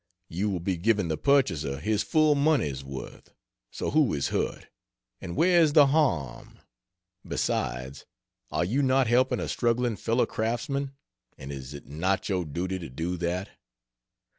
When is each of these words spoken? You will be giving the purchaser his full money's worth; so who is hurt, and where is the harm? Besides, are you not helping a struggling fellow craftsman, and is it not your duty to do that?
You 0.29 0.49
will 0.49 0.59
be 0.59 0.77
giving 0.77 1.09
the 1.09 1.15
purchaser 1.17 1.79
his 1.79 2.01
full 2.01 2.33
money's 2.33 2.83
worth; 2.83 3.35
so 3.69 3.91
who 3.91 4.15
is 4.15 4.29
hurt, 4.29 4.67
and 5.21 5.35
where 5.35 5.61
is 5.61 5.73
the 5.73 5.85
harm? 5.85 6.57
Besides, 7.23 8.07
are 8.49 8.65
you 8.65 8.81
not 8.81 9.05
helping 9.05 9.39
a 9.39 9.47
struggling 9.47 9.95
fellow 9.95 10.25
craftsman, 10.25 10.93
and 11.37 11.51
is 11.51 11.75
it 11.75 11.85
not 11.85 12.27
your 12.29 12.43
duty 12.45 12.79
to 12.79 12.89
do 12.89 13.15
that? 13.17 13.51